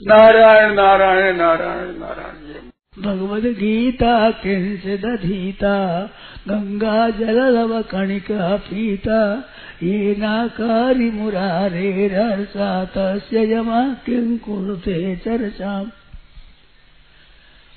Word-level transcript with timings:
नारायण 0.00 0.74
नारायण 0.74 1.36
नारायण 1.36 1.92
नारायण। 1.98 2.70
भगवद 3.02 3.42
गीता 3.42 4.30
किंचिदधीता 4.30 6.02
गंगा 6.48 7.10
जल 7.10 7.40
लव 7.56 7.82
कणिका 7.82 8.56
पीता 8.56 9.20
ये 9.82 10.16
नाकारी 10.18 11.10
मुरारे 11.10 12.08
रसा 12.08 12.84
तस्य 12.84 13.52
यमा 13.52 13.82
किं 14.06 14.38
कुरुते 14.38 15.16
चर्चा 15.16 15.82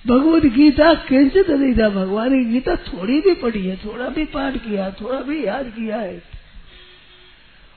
भगवद 0.07 0.45
गीता 0.45 0.93
किंचित 0.93 1.49
अधीता 1.49 1.89
भगवान 1.89 2.29
की 2.29 2.45
गीता 2.45 2.75
थोड़ी 2.75 3.19
भी 3.21 3.33
पढ़ी 3.33 3.67
है, 3.67 3.75
थोड़ा 3.75 4.09
भी 4.09 4.25
पाठ 4.25 4.53
किया, 4.53 4.89
थोड़ा 4.91 5.21
भी 5.21 5.45
याद 5.45 5.65
किया 5.65 5.97
है। 5.97 6.21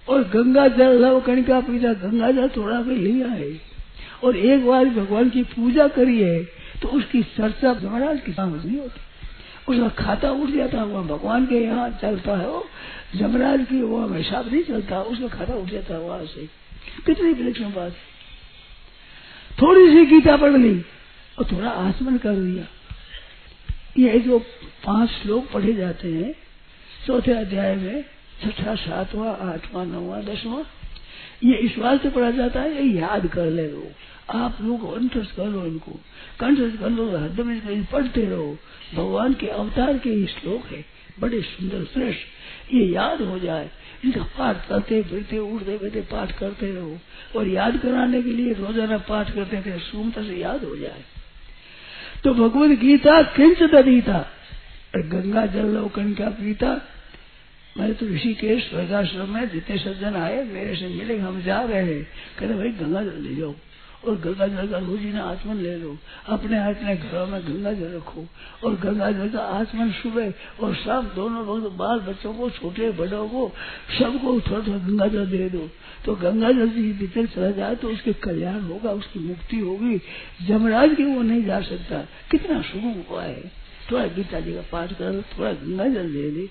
और 0.08 0.22
गंगा 0.22 0.68
जल 0.68 1.04
लव 1.04 1.20
कणिका 1.20 1.60
पीता 1.60 1.92
गंगा 1.92 2.30
जल 2.30 2.48
थोड़ा 2.48 2.80
भी 2.80 2.96
लिया 2.96 3.28
है। 3.28 3.71
और 4.24 4.36
एक 4.36 4.66
बार 4.66 4.84
भगवान 4.86 5.30
की 5.30 5.42
पूजा 5.50 5.86
करी 5.90 6.20
है 6.20 6.42
तो 6.82 6.88
उसकी 6.88 7.22
चर्चा 7.22 7.72
महाराज 7.82 8.20
की 8.20 8.32
समझ 8.32 8.64
नहीं 8.64 8.78
होती। 8.78 9.00
उसका 9.68 9.88
खाता 9.98 10.30
उठ 10.32 10.50
जाता 10.50 10.80
हुआ 10.80 11.02
भगवान 11.04 11.46
के 11.46 11.58
यहाँ 11.58 11.88
चलता 12.02 12.36
है, 12.36 12.46
वो 12.46 12.64
जमराज 13.16 13.60
की 13.60 13.82
वो 13.82 14.00
हमेशा 14.00 14.40
नहीं 14.42 14.62
चलता, 14.64 15.00
उसका 15.02 15.28
खाता 15.28 15.54
उठ 15.54 15.68
जाता 15.68 15.94
है 15.94 16.00
वहाँ 16.00 16.24
से। 16.26 16.46
कितनी 17.06 17.32
विलक्षण 17.32 17.72
बात 17.72 17.92
थोड़ी 19.52 19.88
सी 19.88 20.04
गीता 20.06 20.36
पढ़ 20.36 20.56
ली 20.56 20.74
और 21.38 21.44
थोड़ा 21.52 21.70
आसमन 21.70 22.16
कर 22.18 22.34
दिया। 22.36 22.66
ये 23.98 24.18
जो 24.20 24.38
पाँच 24.84 25.10
श्लोक 25.12 25.50
पढ़े 25.52 25.72
जाते 25.72 26.12
हैं, 26.12 26.34
चौथे 27.06 27.32
अध्याय 27.32 27.74
में 27.76 28.04
छठा, 28.42 28.74
सातवां, 28.74 29.34
आठवां, 29.48 29.86
नौवा, 29.86 30.20
दसवां। 30.22 30.62
ये 31.44 31.74
बात 31.78 32.02
से 32.02 32.10
पढ़ा 32.10 32.30
जाता 32.30 32.60
है, 32.60 32.86
ये 32.86 33.00
याद 33.00 33.26
कर 33.26 33.46
ले 33.46 33.66
लोग 33.68 34.10
आप 34.30 34.58
लोग 34.62 34.82
कंठस्थ 34.94 35.36
कर 35.36 35.46
लो 35.46 35.64
इनको। 35.66 35.92
कंठस्थ 36.40 36.80
कर 36.80 36.90
लो 36.90 37.08
हरदम 37.18 37.50
इनको 37.50 37.92
पढ़ते 37.92 38.20
रहो। 38.20 38.56
भगवान 38.94 39.34
के 39.34 39.46
अवतार 39.46 39.98
के 39.98 40.10
ये 40.10 40.26
श्लोक 40.26 40.66
है, 40.66 40.84
बड़े 41.20 41.40
सुंदर, 41.42 41.84
श्रेष्ठ। 41.84 42.74
ये 42.74 42.84
याद 42.86 43.22
हो 43.22 43.38
जाए। 43.38 43.70
इनका 44.04 44.22
पाठ 44.38 44.68
करते 44.68 45.02
फिरते, 45.02 45.38
उठते 45.38 45.76
बैठते 45.78 46.00
पाठ 46.00 46.38
करते 46.38 46.72
रहो। 46.72 46.98
और 47.36 47.48
याद 47.48 47.76
कराने 47.76 48.22
के 48.22 48.30
लिए 48.30 48.52
रोज़ाना 48.52 48.98
पाठ 48.98 49.34
करते 49.34 49.60
थे 49.60 49.78
सुमता 49.78 50.22
से 50.22 50.36
याद 50.36 50.64
हो 50.64 50.76
जाए। 50.76 51.04
तो 52.24 52.34
भगवत 52.34 52.78
गीता 52.78 53.22
किंच 53.22 53.62
दीता 53.62 54.26
गंगा 54.96 55.46
जल 55.46 55.66
लो 55.66 55.90
का 55.98 56.30
पीता 56.30 56.74
मैं 57.78 57.94
तो 57.94 58.06
ऋषिकेश 58.06 58.70
स्वर्गाश्रम 58.70 59.28
में 59.28 59.48
जितने 59.50 59.78
सज्जन 59.78 60.16
आए, 60.16 60.44
मेरे 60.44 60.76
से 60.76 60.88
मिले, 60.88 61.18
हम 61.18 61.42
जा 61.42 61.60
रहे 61.62 61.94
हैं। 61.94 62.06
कहते, 62.38 62.54
भाई 62.54 62.68
गंगा 62.68 63.02
जल 63.02 63.20
ले 63.20 63.34
जाओ 63.36 63.54
और 64.08 64.16
गंगा 64.16 64.46
जल 64.46 64.68
का 64.68 64.78
रोजी 64.78 65.12
ना 65.12 65.22
आचमन 65.22 65.56
ले 65.56 65.76
लो। 65.76 65.96
अपने 66.26 66.58
अपने 66.58 66.96
घरों 66.96 67.26
में 67.26 67.40
गंगा 67.42 67.72
जल 67.72 67.92
रखो 67.94 68.26
और 68.64 68.74
गंगा 68.74 69.10
जल 69.10 69.28
का 69.28 69.38
आचमन 69.38 69.90
सुबह 69.90 70.32
और 70.60 70.74
शाम 70.74 71.06
दोनों 71.06 71.44
वक्त 71.46 71.76
बाल 71.76 72.00
बच्चों 72.00 72.34
को, 72.34 72.50
छोटे 72.50 72.90
बड़ों 72.90 73.28
को, 73.28 73.52
सबको 73.98 74.40
थोड़ा 74.40 74.66
थोड़ा 74.66 74.78
गंगा 74.78 75.06
जल 75.06 75.26
दे 75.26 75.48
दो। 75.50 75.68
तो 76.04 76.14
गंगा 76.14 76.50
जल 76.50 76.68
जी 76.68 76.92
भीतर 76.92 77.26
चला 77.26 77.50
जाए 77.50 77.74
तो 77.74 77.88
उसके 77.88 78.12
कल्याण 78.12 78.60
होगा, 78.60 78.90
उसकी 78.90 79.20
मुक्ति 79.20 79.58
होगी। 79.58 80.00
जमराज 80.46 80.94
की 80.94 81.04
वो 81.04 81.22
नहीं 81.22 81.44
जा 81.44 81.60
सकता। 81.60 82.00
कितना 82.30 82.62
शुभ 82.62 83.04
हुआ 83.10 83.22
है। 83.22 83.42
थोड़ा 83.90 84.06
गीता 84.06 84.40
जी 84.40 84.54
का 84.54 84.62
पाठ 84.72 84.92
कर, 84.92 85.22
थोड़ा 85.38 85.52
गंगा 85.52 85.84
जल 85.84 86.12
दे 86.12 86.30
दे 86.30 86.48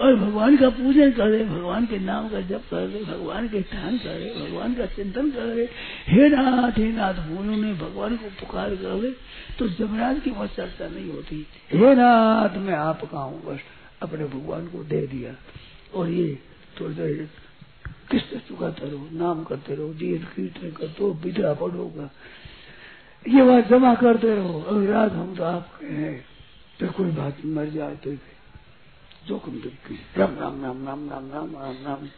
और 0.00 0.14
भगवान 0.16 0.56
का 0.56 0.68
पूजन 0.70 1.10
करे, 1.12 1.44
भगवान 1.44 1.86
के 1.86 1.98
नाम 1.98 2.28
का 2.28 2.40
जप 2.40 2.64
करे, 2.70 3.02
भगवान 3.04 3.48
के 3.48 3.60
ध्यान 3.62 3.96
करे, 3.98 4.32
भगवान 4.36 4.74
का 4.74 4.86
चिंतन 4.86 5.30
करे। 5.30 5.68
हे 6.08 6.28
नाथ 6.28 6.78
हे 6.78 6.90
नाथ 6.92 7.14
बोलो 7.26 7.56
ने 7.56 7.72
भगवान 7.76 8.16
को 8.16 8.30
पुकार 8.40 8.74
करे 8.76 9.10
तो 9.58 9.68
जमराज 9.68 10.20
की 10.20 10.30
वह 10.30 10.46
चर्चा 10.46 10.88
नहीं 10.88 11.10
होती। 11.10 11.46
हे 11.72 11.94
नाथ, 11.94 12.56
मैं 12.58 12.74
आपका 12.74 13.18
हूँ, 13.18 13.42
बस 13.44 13.60
अपने 14.02 14.24
भगवान 14.26 14.66
को 14.66 14.84
दे 14.84 15.06
दिया। 15.06 15.34
और 15.94 16.08
ये 16.08 16.38
थोड़ी 16.80 16.94
देर 16.94 17.28
किस्त 18.10 18.36
चुकाते 18.48 18.88
रहो, 18.90 19.08
नाम 19.12 19.42
करते 19.44 19.74
रहो 19.74 19.92
दीर 19.94 20.26
कीर्तन 20.36 20.70
कर 20.70 20.86
दो 20.98 21.12
विद्या 21.24 21.52
पढ़ोगा 21.54 22.10
ये 23.24 23.42
बात 23.42 23.68
जमा 23.68 23.94
करते 23.94 24.34
रहो। 24.34 24.60
अगर 24.60 24.88
रात 24.88 25.12
हम 25.12 25.34
तो 25.36 25.44
आपके 25.44 25.86
हैं। 25.86 26.24
तो 26.80 26.86
कोई 26.88 27.10
बात 27.12 27.36
मर 27.46 27.66
जाए 27.68 27.96
तो 27.96 28.10
जोखिम 29.28 29.54
दुखी 29.60 29.98
राम 30.16 30.38
राम 30.40 30.64
राम 30.64 30.86
राम 30.86 31.08
राम 31.08 31.30
राम 31.30 31.54
राम। 31.56 31.74
राम 31.84 32.08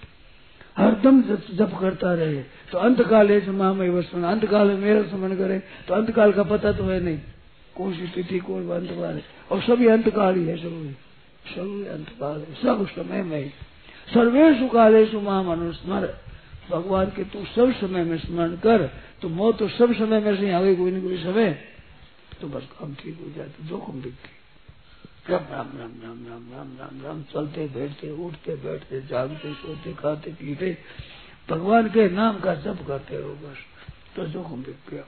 हरदम 0.77 1.21
जप 1.57 1.73
करता 1.81 2.13
रहे 2.15 2.43
तो 2.73 2.79
अंत 2.79 3.01
काल 3.09 3.31
है 3.31 3.51
माम 3.53 3.81
वसन 3.91 4.25
अंत 4.25 4.45
काल 4.47 4.71
मेरा 4.79 5.03
स्मरण 5.03 5.37
करे 5.37 5.59
तो 5.89 5.95
अंत 5.95 6.11
काल 6.11 6.33
का 6.33 6.43
पता 6.45 6.73
तो 6.73 6.85
है 6.85 7.01
नहीं। 7.01 7.19
कौन 7.77 7.93
सी 7.95 8.07
तिथि, 8.07 8.39
कौन 8.39 8.71
अंत 8.71 8.91
काल 8.91 9.15
है? 9.15 9.23
और 9.51 9.61
सभी 9.63 9.87
अंत 9.89 10.09
काल 10.09 10.35
ही 10.37 10.47
है 10.47 10.57
सभी 10.57 10.91
सभी 11.49 11.87
अंत 11.89 12.09
काल 12.21 12.39
है। 12.39 12.55
सब 12.63 12.87
समय 12.89 13.23
में 13.23 13.53
सर्वेशु 14.15 14.69
कालेशु 14.69 15.21
माम 15.21 15.53
अनुस्मर 15.53 16.07
भगवान 16.71 17.07
के 17.17 17.25
तू 17.25 17.45
सब 17.47 17.73
समय 17.81 18.05
में 18.05 18.19
स्मरण 18.19 18.57
कर। 18.57 18.87
तो 19.23 19.29
मौत 19.31 19.59
तो 19.59 19.69
सब 19.71 19.95
समय 19.95 20.21
में 20.21 20.37
से 20.37 20.51
आगे 20.53 20.75
कोई 20.75 20.91
न 20.91 21.03
कोई 21.03 21.23
समय। 21.23 21.51
तो 22.41 22.49
बस 22.49 22.69
काम 22.79 22.95
ठीक 22.95 23.19
हो 23.21 23.33
जाते 23.37 23.69
जोखिम 23.69 24.01
दिखती 24.03 24.40
राम 25.31 25.45
राम 25.53 25.69
राम 25.77 25.93
राम 26.03 26.27
राम 26.29 26.43
राम 26.57 26.69
राम 26.81 27.07
राम 27.07 27.23
चलते, 27.23 27.67
बैठते, 27.67 28.11
उठते, 28.11 28.55
बैठते, 28.55 29.01
जागते, 29.01 29.53
सोते, 29.55 29.93
खाते, 29.93 30.31
पीते। 30.31 30.79
भगवान 31.51 31.89
के 31.89 32.09
नाम 32.09 32.41
का 32.41 32.55
जप 32.55 32.79
करते 32.89 33.19
रहो 33.19 33.29
बस। 33.29 33.59
तो 34.17 34.25
जोखिम 34.25 34.63
बिक 34.63 34.77
गया। 34.91 35.03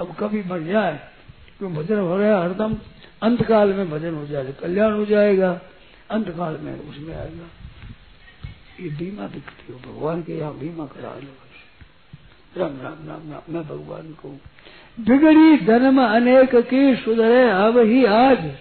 अब 0.00 0.16
कभी 0.20 0.42
मर 0.42 0.60
जाए 0.60 1.00
तो 1.60 1.68
भजन 1.68 1.98
हो 1.98 2.16
रहा 2.16 2.28
है? 2.28 2.44
हरदम 2.44 2.76
अंत 3.22 3.42
काल 3.42 3.72
में 3.72 3.90
भजन 3.90 4.14
हो 4.14 4.26
जाएगा 4.26 4.50
कल्याण 4.50 4.92
हो 4.92 5.04
जाएगा। 5.04 5.60
अंत 6.10 6.28
काल 6.28 6.58
में 6.60 6.80
उसमें 6.80 7.16
आएगा। 7.16 7.46
ये 8.80 8.88
बीमा 8.88 9.26
बिकती 9.26 9.72
हो 9.72 9.78
भगवान 9.78 10.22
के 10.22 10.38
यहाँ 10.38 10.58
बीमा 10.58 10.86
करा 10.86 11.14
लो 11.14 11.32
बस। 11.32 12.58
राम 12.58 12.80
राम 12.80 13.08
राम 13.08 13.32
राम, 13.32 13.54
मैं 13.54 13.64
भगवान 13.64 14.12
को 14.12 14.28
बिगड़ी 15.00 15.56
जन्म 15.56 16.02
अनेक 16.02 16.56
की 16.56 16.96
सुधरे, 16.96 17.50
अब 17.50 17.78
ही 17.78 18.04
आज 18.04 18.56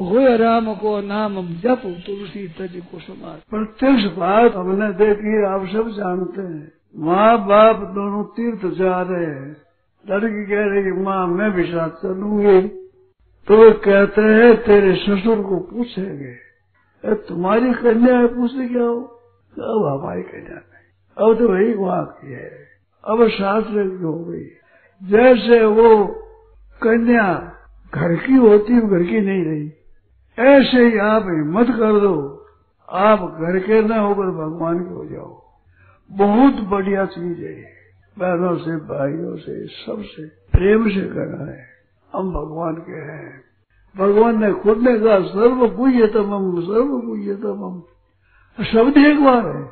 हो 0.00 0.36
राम 0.36 0.74
को 0.74 1.00
नाम 1.00 1.46
जप, 1.46 1.82
तुलसी 2.06 2.48
तज 2.48 2.82
को 2.92 2.98
समाज 2.98 3.40
प्रत्यक्ष 3.50 4.16
बात 4.16 4.54
हमने 4.54 4.92
देखी, 4.92 5.44
आप 5.44 5.66
सब 5.66 5.88
जानते 5.88 6.42
हैं। 6.42 6.72
माँ 6.96 7.46
बाप 7.46 7.76
दोनों 7.76 8.24
तीर्थ 8.24 8.74
जा 8.74 9.02
रहे 9.02 9.26
हैं। 9.26 9.56
लड़की 10.10 10.46
कह 10.46 10.64
रही 10.64 10.84
कि 10.84 10.92
माँ, 10.92 11.26
मैं 11.26 11.52
भी 11.52 11.64
साथ 11.64 11.90
चलूँगी। 11.90 12.68
तो 13.48 13.56
वे 13.56 13.70
कहते 13.70 14.20
हैं, 14.20 14.56
तेरे 14.56 14.94
ससुर 14.94 15.42
को 15.42 15.56
पूछेंगे 15.56 16.50
तुम्हारी 17.04 17.72
कन्या 17.72 18.18
है 18.18 18.26
पूछते 18.26 18.68
क्या 18.68 18.82
हो? 18.82 19.00
अब 19.58 20.00
हमारी 20.00 20.22
कन्या 20.22 20.56
नहीं। 20.56 21.28
अब 21.28 21.38
तो 21.38 21.48
वही 21.48 21.74
की 21.78 22.32
है। 22.32 22.68
अब 23.04 23.28
शास्त्र 23.28 23.88
की 23.88 24.02
हो 24.02 24.24
गई। 24.24 24.44
जैसे 25.02 25.64
वो 25.64 26.06
कन्या 26.82 27.52
घर 27.94 28.16
की 28.16 28.34
होती 28.34 28.72
है 28.72 28.88
घर 28.88 29.02
की 29.02 29.20
नहीं 29.20 29.44
रही। 29.44 29.72
ऐसे 30.38 30.86
ही 30.86 30.98
आप 30.98 31.22
हिम्मत 31.22 31.66
कर 31.66 32.00
दो। 32.00 32.46
आप 32.90 33.18
घर 33.18 33.58
के 33.58 33.82
न 33.82 33.92
होकर 33.92 34.22
भगवान 34.22 34.78
के 34.78 34.94
हो 34.94 35.04
जाओ। 35.04 35.42
बहुत 36.12 36.54
बढ़िया 36.54 37.06
चीज़ 37.06 37.38
है 37.38 37.80
बहनों 38.18 38.56
से, 38.56 38.76
भाइयों 38.76 39.36
से, 39.36 39.66
सबसे 39.66 40.26
प्रेम 40.26 40.88
से 40.88 41.00
करना 41.00 41.44
है। 41.44 41.66
हम 42.14 42.32
भगवान 42.32 42.74
के 42.74 42.92
हैं। 42.92 43.44
भगवान 43.96 44.44
ने 44.44 44.52
खुद 44.52 44.78
ने 44.78 44.98
कहा 44.98 45.20
सर्व 45.20 45.76
पूज्यतम 45.76 46.34
हम 46.34 46.60
सर्व 46.60 47.00
पूज्यतम 47.00 47.64
हम 47.64 47.82
शब्द 48.64 48.96
एक 48.96 49.24
बार 49.24 49.56
है। 49.56 49.66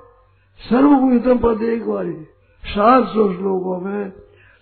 सर्व 0.70 0.96
पूज्यतम 0.96 1.38
पद 1.38 1.62
एक 1.62 1.86
बार 1.86 2.06
है। 2.06 2.22
सात 2.64 3.04
सौ 3.04 3.34
श्लोकों 3.34 3.80
में 3.80 4.10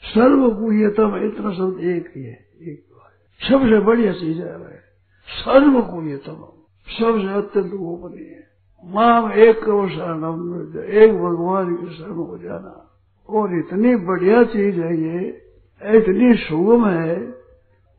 सर्व 0.04 0.50
पूज्यतम 0.50 1.16
इतना 1.16 1.52
शब्द 1.52 1.80
एक 1.84 2.12
ही 2.16 2.24
है। 2.24 2.46
एक 2.62 2.84
बार। 2.92 3.12
सबसे 3.50 3.80
बढ़िया 3.80 4.12
चीज़ 4.12 4.38
है 4.38 4.85
सर्व 5.28 6.08
ये 6.08 6.16
तमाम 6.16 6.56
सबसे 6.88 7.34
अत्यंत 7.34 7.72
गोपनीय 7.74 8.24
है। 8.24 8.46
माम 8.84 9.32
एक 9.32 9.62
करो 9.62 9.88
शरणम 9.88 10.78
एक 10.84 11.12
भगवान 11.12 11.76
के 11.76 11.94
शरण 11.94 12.14
हो 12.14 12.38
जाना। 12.38 12.90
और 13.28 13.58
इतनी 13.58 13.96
बढ़िया 13.96 14.44
चीज़ 14.44 14.80
है 14.80 14.96
ये, 14.96 15.42
इतनी 15.98 16.34
सुगम 16.34 16.88
है, 16.88 17.34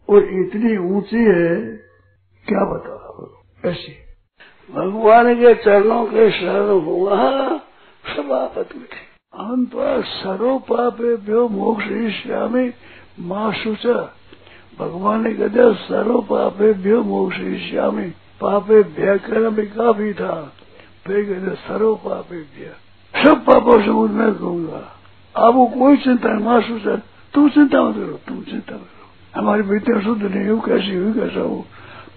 और 0.10 0.24
इतनी 0.24 0.78
ऊँची 0.78 1.18
है, 1.18 1.56
क्या 2.48 2.66
बताओ 2.66 3.28
ऐसी। 3.66 3.94
भगवान 4.74 5.36
के 5.36 5.56
चरणों 5.56 6.06
के 6.06 6.32
शरण 6.32 6.86
हुआ 6.86 7.18
समापत 8.16 8.70
उठे 8.76 9.08
अंत 9.34 9.72
सर्व 10.06 10.60
पापे 10.60 11.16
व्यो 11.16 11.48
मोक्ष 11.48 11.86
श्यामी 12.24 12.72
माँ 13.20 13.54
सुचा 13.54 14.14
भगवान 14.80 15.24
ने 15.24 15.34
कहते 15.34 15.74
सर्व 15.74 16.22
पापे 16.22 16.74
भ्यो 16.74 17.04
मोक्ष 17.04 17.38
श्यामी 17.38 18.10
पापे 18.42 18.84
भय 18.84 19.18
करना 19.18 19.50
भी 19.50 19.66
काफ़ी 19.68 20.14
था। 20.14 20.54
फिर 21.08 21.26
कहते 21.26 21.56
सर्व 21.56 21.96
पापे 21.96 22.38
भ्य 22.38 22.74
सब 23.14 23.46
पापों 23.46 23.82
से 23.82 24.14
मैं 24.14 24.34
कहूँगा 24.34 24.98
आपको 25.36 25.66
कोई 25.68 25.98
चिंता 25.98 26.30
है 26.30 26.44
मासू 26.44 26.80
सर 26.80 27.02
तुम 27.34 27.50
चिंता 27.50 27.84
मत 27.84 27.96
करो 27.96 28.20
तुम 28.28 28.42
चिंता 28.42 28.76
मत 28.76 28.82
करो। 28.82 29.42
हमारी 29.42 29.62
बेटी 29.62 30.02
शुद्ध 30.02 30.24
नहीं 30.24 30.50
हो, 30.50 30.60
कैसी 30.60 30.96
हुई, 30.96 31.14
कैसा 31.14 31.42
हो? 31.42 31.66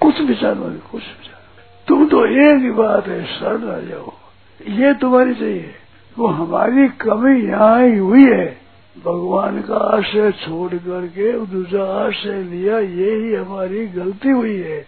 कुछ 0.01 0.21
विचार 0.21 0.55
मत 0.55 0.83
कुछ 0.93 1.03
विचार 1.03 1.41
तुम 1.89 2.07
तो 2.07 2.27
एक 2.27 2.63
ही 2.63 2.71
बात 2.71 3.09
है, 3.09 3.25
शरण 3.25 3.69
आ 3.69 3.79
जाओ। 3.79 4.13
ये 4.69 4.95
तुम्हारी 4.95 5.35
चाहिए। 5.35 5.75
वो 6.19 6.27
हमारी 6.27 6.89
कमी 6.89 7.49
यहाँ 7.49 7.83
ही 7.83 7.99
हुई 7.99 8.25
है। 8.25 8.60
भगवान 8.99 9.63
का 9.63 9.77
आश्रय 9.77 10.33
छोड़ 10.33 10.75
करके 10.75 11.47
दूसरा 11.47 11.85
आश्रय 11.85 12.43
लिया 12.43 12.79
ये 12.79 13.15
ही 13.15 13.35
हमारी 13.35 13.87
गलती 13.87 14.29
हुई 14.29 14.57
है। 14.57 14.87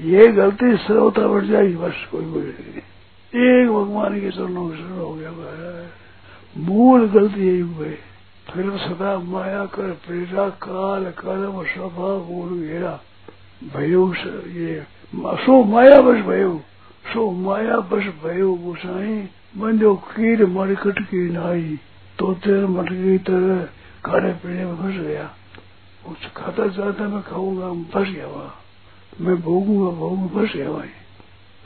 ये 0.00 0.28
गलती 0.28 0.76
श्रोता 0.76 1.26
बढ़ 1.26 1.44
जाएगी, 1.44 1.76
बस 1.76 2.08
कोई 2.12 2.24
कोई 2.24 2.42
नहीं। 2.42 3.62
एक 3.62 3.68
भगवान 3.68 4.20
के 4.20 4.30
चरणों 4.30 4.64
में 4.64 4.76
शरण 4.76 4.98
हो 4.98 5.14
गया 5.14 5.30
मूल 6.58 7.08
गलती 7.08 7.46
यही 7.48 7.60
हुई। 7.60 7.94
फिर 8.54 8.70
सदा 8.70 9.18
माया 9.18 9.64
कर 9.64 9.82
प्रेरा 9.82 10.48
काल, 10.48 11.04
कर्म, 11.04 11.64
स्वभाव 11.64 12.18
गुरु 12.20 12.60
घेरा 12.60 13.00
भयो 13.76 14.14
ये 14.48 14.82
सो 15.16 15.64
माया 15.64 16.00
बस 16.00 16.24
भयो। 16.24 16.60
सो 17.14 17.30
माया 17.30 17.76
बस 17.76 18.02
भयो, 18.24 18.54
गुसाई। 18.54 19.28
बंजो 19.56 19.94
कीर 19.94 20.46
मरकट 20.46 20.98
की 20.98 21.30
नाई। 21.30 21.78
तो 22.18 22.32
तेर 22.34 22.66
मटकी 22.66 23.18
तरह 23.18 23.64
खाने 24.04 24.32
पीने 24.32 24.64
में 24.64 24.76
फंस 24.76 25.00
गया। 25.06 25.30
कुछ 26.06 26.26
खाता 26.36 26.66
जाता 26.66 27.08
मैं 27.08 27.22
खाऊँगा 27.22 27.72
फंस 27.92 28.08
गया 28.08 28.26
वहाँ। 28.26 28.54
मैं 29.20 29.40
भोगूँगा 29.42 29.90
भोगूँगा 29.90 30.40
फंस 30.40 30.52
गया 30.56 30.70
वहीं। 30.70 30.96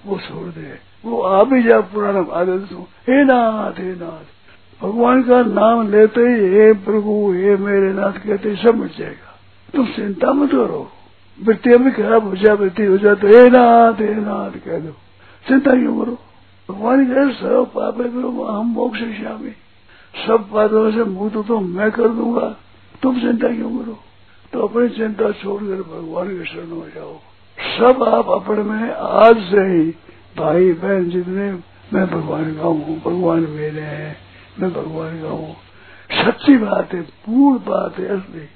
वो 0.06 0.19
छोड़ 0.19 0.49
दे। 0.49 0.78
वो 1.04 1.20
आ 1.20 1.43
भी 1.44 1.62
जा 1.62 1.81
पुराना 1.81 2.20
आदत 2.32 2.69
हे 3.08 3.25
नाथ 3.25 3.81
हे 3.81 3.94
नाथ। 3.94 4.82
भगवान 4.82 5.22
का 5.22 5.43
नाम 5.43 5.90
लेते 5.90 6.20
ही 6.20 6.49
हे 6.55 6.72
प्रभु, 6.72 7.32
हे 7.32 7.56
मेरे 7.56 7.93
नाथ, 7.93 8.12
कहते 8.12 8.50
ही, 8.50 8.56
सब 8.56 8.75
मिट 8.75 8.96
जाएगा। 8.98 9.38
तुम 9.75 9.87
चिंता 9.87 10.32
मत 10.32 10.50
करो। 10.50 10.90
वृत्तियाँ 11.38 11.78
भी 11.78 11.90
खराब 11.90 12.28
हो 12.28 12.37
जाए 12.37 12.55
वृत्ति 12.55 12.84
हो 12.84 12.98
जाए 12.98 13.14
तो 13.14 13.28
हे 13.28 13.48
नाथ 13.50 14.00
हे 14.00 14.14
नाथ, 14.14 14.50
कह 14.50 14.78
दो। 14.78 14.93
चिंता 15.48 15.70
क्यों 15.70 16.05
करो? 16.05 16.19
भगवान 16.69 17.06
कह 17.06 17.32
सब 17.32 17.70
पापे 17.75 18.05
करो 18.05 18.44
हम 18.44 18.66
मोक्ष 18.66 18.98
श्यामी 18.98 19.55
सब 20.14 20.48
बातों 20.52 20.92
से 20.92 21.04
मुक्त 21.04 21.48
तो 21.48 21.60
मैं 21.60 21.90
कर 21.90 22.08
दूँगा। 22.08 22.56
तुम 23.02 23.20
चिंता 23.20 23.48
क्यों 23.48 23.78
करो? 23.78 23.98
तो 24.52 24.60
अपनी 24.60 24.88
चिंता 24.88 25.30
छोड़कर 25.30 25.82
भगवान 25.82 26.28
के 26.28 26.44
शरण 26.44 26.70
हो 26.70 26.86
जाओ। 26.94 27.18
सब 27.78 28.02
आप 28.02 28.28
अपने 28.28 28.62
में, 28.62 28.90
आज 28.92 29.36
से 29.36 29.60
ही 29.60 29.94
भाई 30.36 30.72
बहन 30.72 31.10
जितने, 31.10 31.52
मैं 31.92 32.06
भगवान 32.06 32.54
का 32.54 32.62
हूँ, 32.62 33.00
भगवान 33.00 33.40
मेरे 33.40 33.80
हैं, 33.80 34.16
मैं 34.60 34.72
भगवान 34.72 35.22
का 35.22 35.28
हूँ। 35.28 35.56
सच्ची 36.12 36.56
बात 36.56 36.94
है, 36.94 37.00
पूर्ण 37.00 37.58
बात 37.58 37.98
है 37.98 38.06
असली। 38.06 38.48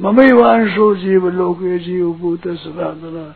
ममई 0.00 0.32
वांशो 0.32 0.94
जीव 0.94 1.28
लोके 1.28 1.78
जीव 1.78 2.12
भूत 2.12 2.40
सनातना। 2.40 3.34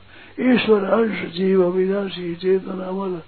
ईश्वर 0.54 0.84
अंश 0.84 1.34
जीव 1.34 1.64
अविनाशी 1.64 2.34
चेतना 2.34 2.90
मल 2.90 3.18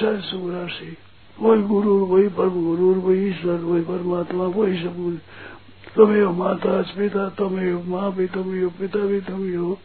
सरसुराशी 0.00 0.96
वही 1.42 1.62
गुरु 1.62 1.94
वही 2.06 2.28
परम 2.28 2.56
गुरु 2.64 2.94
वही 3.00 3.28
ईश्वर, 3.28 3.60
वही 3.60 3.82
परमात्मा, 3.82 4.44
वही 4.44 4.82
सब 4.82 5.18
तुम्हें 5.96 6.24
माता 6.38 6.82
पिता 6.82 7.28
तुम्हें 7.28 7.88
माँ 7.88 8.12
भी 8.12 8.26
तुम 8.26 8.52
ही 8.54 8.66
पिता 8.78 8.98
भी 9.06 9.20
तुम 9.20 9.42
ही 9.42 9.54
हो 9.54 9.78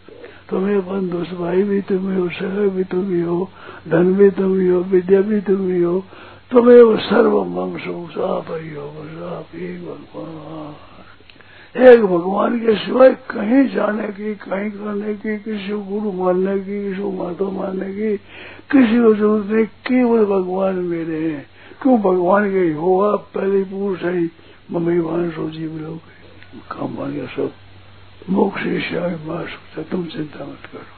तुम्हें 0.49 0.79
बंधु 0.85 1.17
भाई 1.37 1.63
भी 1.63 1.81
तुम 1.81 2.11
ही 2.11 2.17
हो 2.17 2.29
सह 2.29 2.57
भी 2.69 2.83
तुम 2.83 3.09
ही 3.09 3.21
हो 3.21 3.49
धन 3.89 4.13
भी 4.13 4.29
तुम 4.29 4.59
ही 4.59 4.69
विद्या 4.69 5.21
भी 5.21 5.41
तुम 5.41 5.67
ही 5.71 5.81
हो 5.81 5.99
तुम्हें 6.51 6.97
सर्व 6.97 7.43
मंग 7.43 7.77
साप 8.11 8.51
ही 8.51 8.75
हो 8.75 8.91
साप 8.91 9.55
ही 9.55 9.77
भगवान। 9.77 10.94
एक 11.75 12.01
भगवान 12.05 12.59
के 12.59 12.75
सिवाय 12.75 13.09
कहीं 13.09 13.75
जाने 13.75 14.07
की, 14.07 14.35
कहीं 14.35 14.71
करने 14.71 15.13
की, 15.13 15.37
किसी 15.37 15.69
को 15.69 15.79
गुरु 15.79 16.11
मानने 16.11 16.59
की, 16.59 16.89
किसी 16.89 17.01
को 17.01 17.11
माता 17.11 17.45
मानने 17.45 17.93
की, 17.93 18.17
किसी 18.71 19.03
को 19.03 19.15
ज़रूरत 19.15 19.45
नहीं, 19.45 19.65
केवल 19.65 20.25
भगवान 20.25 20.75
मेरे 20.75 21.31
हैं। 21.31 21.45
क्यों? 21.81 22.01
भगवान 22.01 22.51
के 22.51 22.73
हो 22.73 23.01
आप 23.01 23.27
पहले 23.35 23.63
पुरुष 23.63 24.01
है, 24.01 24.29
मम्मी 24.71 25.01
भान 25.01 25.31
सो 25.31 25.49
जीव 25.49 25.77
लोग 25.77 25.97
काम 26.71 26.99
आ 26.99 27.07
गया 27.07 27.25
सब। 27.25 27.51
मोक्ष 28.29 28.61
श्याम 28.61 29.27
मार 29.27 29.47
सकता, 29.47 29.81
तुम 29.81 30.05
चिंता 30.05 30.45
मत 30.45 30.59
करो। 30.73 30.95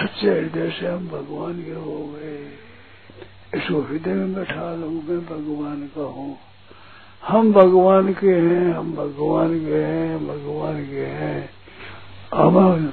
सच्चे 0.00 0.28
हृदय 0.28 0.70
से 0.70 0.86
हम 0.86 1.08
भगवान 1.08 1.62
के 1.62 1.72
हो 1.72 2.16
गए। 2.16 2.46
इसको 3.54 3.80
हृदय 3.80 4.14
में 4.14 4.34
बैठा 4.34 4.74
लो 4.74 4.90
मैं 4.90 5.20
भगवान 5.26 5.82
का 5.82 6.02
हूँ। 6.02 6.36
हम 7.22 7.52
भगवान 7.52 8.12
के 8.12 8.26
हैं, 8.26 8.74
हम 8.74 8.92
भगवान 8.92 9.58
के 9.60 9.82
हैं 9.82 10.26
भगवान 10.26 10.84
के 10.86 11.04
हैं। 11.06 11.50
हम 12.34 12.86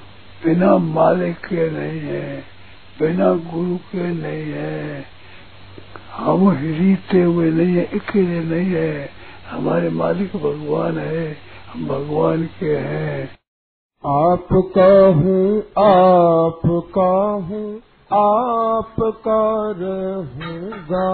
बिना 0.44 0.78
मालिक 0.78 1.38
के 1.38 1.70
नहीं 1.70 2.00
है, 2.00 2.44
बिना 3.00 3.34
गुरु 3.52 3.78
के 3.78 4.08
नहीं 4.08 4.52
है। 4.52 5.06
हम 6.14 6.50
रीते 6.52 7.22
हुए 7.24 7.52
नहीं 7.52 7.76
है 7.76 7.86
अकेले 7.86 8.40
नहीं 8.44 8.74
है। 8.74 9.10
हमारे 9.50 9.90
मालिक 9.90 10.36
भगवान 10.36 10.98
है, 10.98 11.38
हम 11.74 11.88
भगवान 11.88 12.44
के 12.60 12.76
हैं। 12.78 13.24
आपका 14.04 14.90
हूँ 15.14 15.60
आपका 15.78 17.12
हूँ, 17.48 17.78
आपका 18.12 19.42
रहूँगा 19.78 21.08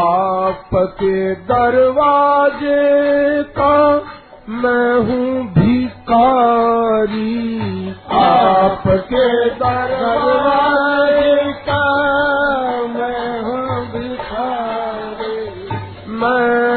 आपका 0.00 1.34
दरवाजे 1.34 3.42
का 3.42 4.04
मैं 4.48 4.98
हूँ 4.98 5.54
भिकारी 5.54 7.94
आपके 8.12 9.50
दरवाजे 9.50 11.52
का 11.52 12.86
मैं 12.86 13.42
हूँ 13.42 13.92
भिखारी। 13.92 15.68
मैं 16.08 16.69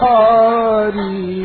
भिखारी। 0.00 1.40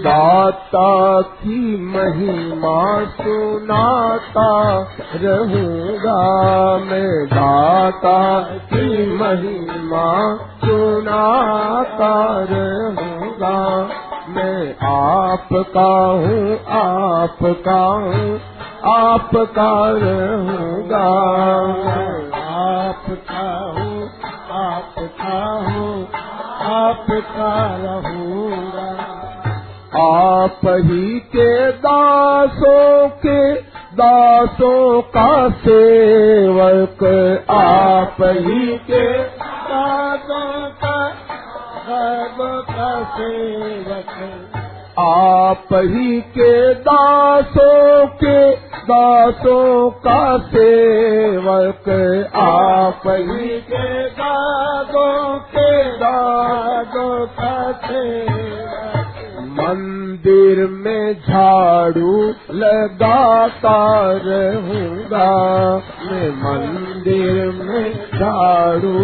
दाता 0.00 1.20
की 1.22 1.84
महिमा 1.84 3.04
सुनाता 3.04 4.78
रहूँगा 5.14 6.78
मैं। 6.78 7.26
दाता 7.26 8.42
की 8.42 9.16
महिमा 9.16 10.36
सुनाता 10.64 12.44
रहूँगा 12.50 13.88
मैं। 14.28 14.86
आपका 14.86 16.06
हूँ 16.06 16.58
आपका 16.68 17.86
हूँ, 17.86 18.40
आपका 18.84 19.90
रहूँगा। 19.90 21.30
आपका 26.80 27.52
रहूँगा। 27.76 28.90
आप 30.00 30.60
ही 30.64 31.20
के 31.20 31.72
दासों 31.72 33.08
के 33.08 33.54
दासों 33.96 35.02
का 35.02 35.48
सेवक, 35.48 37.04
आप 37.50 38.16
ही 38.20 38.78
के 38.78 39.22
दासों 39.24 40.70
का 40.70 41.00
का 42.70 43.04
सेवक। 43.04 44.12
आप 44.98 45.68
ही 45.72 46.20
के 46.20 46.74
दासों 46.74 48.06
के 48.06 48.56
दासों 48.80 49.90
का 49.90 50.38
सेवक, 50.38 51.88
आप 52.36 53.02
ही 53.06 53.48
के 53.60 54.08
दासों 54.10 55.38
के 55.38 55.84
दासों 55.96 56.49
मंदिर 59.58 60.58
में 60.66 61.14
झाड़ू 61.14 62.12
लगाता 62.54 63.76
रहूँगा 64.24 65.28
मैं 66.10 66.28
मंदिर 66.42 67.50
में 67.60 67.94
झाड़ू 68.18 68.94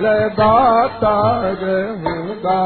लगाता 0.00 1.16
रहूँगा 1.62 2.60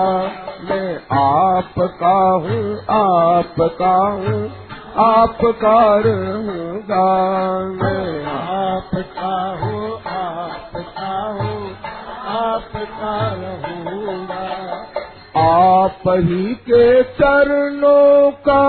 मैं 0.70 0.88
आपका 1.20 2.16
हूँ 2.46 2.64
आपका 2.98 3.94
हूँ, 4.08 4.42
आपका 4.98 5.78
रहूँगा 6.06 7.04
मैं 7.82 8.24
आपका 8.24 9.36
हूँ 9.60 9.90
आपका 10.06 11.12
हूँ, 11.28 11.70
आपका 12.40 13.14
रहूँगा 13.34 13.79
आप 15.50 16.02
ही 16.08 16.54
के 16.54 17.02
चरणों 17.02 18.30
का 18.48 18.62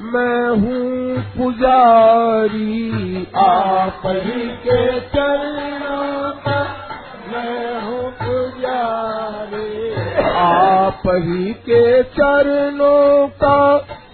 मैं 0.00 0.48
हूँ 0.48 1.22
पुजारी। 1.36 3.26
आप 3.36 4.02
ही 4.06 4.48
के 4.66 5.00
चरणों 5.00 6.30
का 6.46 6.60
मैं 7.32 7.80
हूँ 7.82 8.10
पुजारी। 8.20 9.90
आप 10.36 11.02
ही 11.06 11.52
के 11.68 12.02
चरणों 12.02 13.28
का 13.42 13.58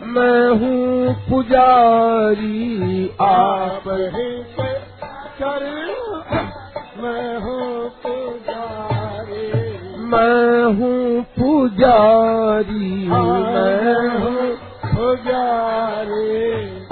मैं 0.07 0.49
हूँ 0.61 1.15
पुजारी। 1.29 3.09
आप 3.21 3.89
ही 4.17 4.31
के 4.57 4.73
चरणों 5.41 6.23
मैं 7.03 7.37
हूँ 7.39 7.89
हूँ 10.65 11.23
पुजारी। 11.23 13.05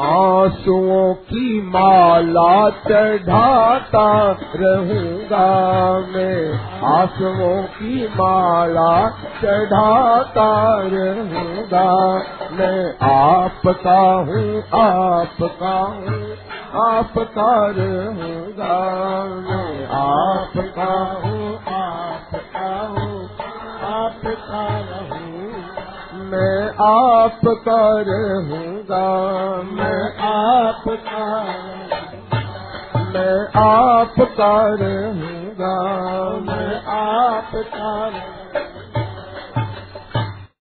आंसुओं 0.00 1.14
की 1.14 1.62
माला 1.67 2.71
रहूंगा 4.57 5.47
मैं। 5.99 6.52
आंसुओं 6.85 7.62
की 7.62 8.09
माला 8.09 9.09
चढ़ाता 9.11 10.79
रहूंगा 10.79 12.17
मैं। 12.52 13.11
आपका 13.11 14.00
हूँ 14.00 14.62
आपका 14.81 15.79
हूँ 15.79 16.33
आपका 16.75 17.67
रहूंगा 17.67 18.79
मैं 19.25 19.87
आपका 26.83 27.81
रहूँगा 28.09 29.07
मैं 29.73 30.01
आपका 30.29 31.27
मैं 33.12 33.39
आपका 33.62 34.53
रहूँगा 34.81 35.75
मैं 36.41 36.75
आपका 36.97 38.32